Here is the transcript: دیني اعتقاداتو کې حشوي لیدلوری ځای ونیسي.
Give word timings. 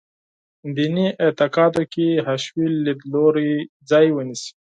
دیني 0.75 1.07
اعتقاداتو 1.23 1.83
کې 1.93 2.07
حشوي 2.25 2.67
لیدلوری 2.85 3.51
ځای 3.89 4.07
ونیسي. 4.11 4.51